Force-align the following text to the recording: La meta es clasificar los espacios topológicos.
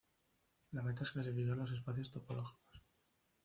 La 0.77 0.81
meta 0.87 1.03
es 1.03 1.11
clasificar 1.11 1.55
los 1.55 1.73
espacios 1.73 2.09
topológicos. 2.09 2.81